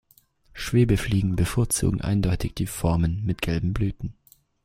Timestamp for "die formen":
2.55-3.23